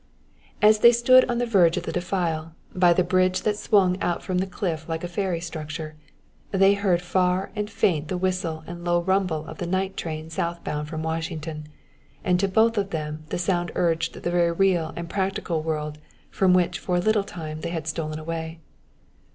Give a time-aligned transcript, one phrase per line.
[0.63, 4.23] As they stood on the verge of the defile, by the bridge that swung out
[4.23, 5.95] from the cliff like a fairy structure,
[6.49, 10.63] they heard far and faint the whistle and low rumble of the night train south
[10.63, 11.67] bound from Washington;
[12.23, 15.99] and to both of them the sound urged the very real and practical world
[16.31, 18.59] from which for a little time they had stolen away.